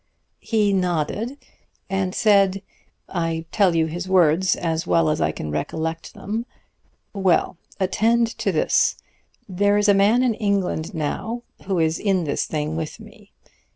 "He 0.39 0.73
nodded, 0.73 1.37
and 1.87 2.15
said 2.15 2.63
I 3.07 3.45
tell 3.51 3.75
you 3.75 3.85
his 3.85 4.09
words 4.09 4.55
as 4.55 4.87
well 4.87 5.09
as 5.11 5.21
I 5.21 5.31
can 5.31 5.51
recollect 5.51 6.15
them 6.15 6.47
'Well, 7.13 7.57
attend 7.79 8.25
to 8.39 8.51
this. 8.51 8.95
There 9.47 9.77
is 9.77 9.87
a 9.87 9.93
man 9.93 10.23
in 10.23 10.33
England 10.33 10.95
now 10.95 11.43
who 11.65 11.77
is 11.77 11.99
in 11.99 12.23
this 12.23 12.45
thing 12.45 12.75
with 12.75 12.99
me. 12.99 13.31